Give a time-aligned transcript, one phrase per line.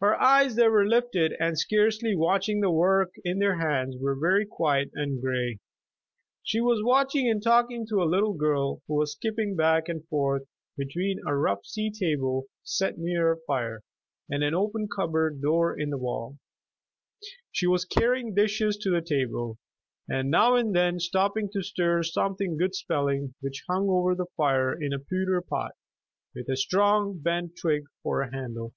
[0.00, 4.46] Her eyes that were lifted and scarcely watching the work in her hands, were very
[4.46, 5.58] quiet and gray.
[6.42, 10.44] She was watching and talking to a little girl who was skipping back and forth
[10.78, 13.82] between a rough tea table set near the fire
[14.30, 16.38] and an open cupboard door in the wall.
[17.52, 19.58] She was carrying dishes to the table,
[20.08, 24.72] and now and then stopping to stir something good smelling which hung over the fire
[24.72, 25.72] in a pewter pot,
[26.34, 28.72] with a strong bent twig for a handle.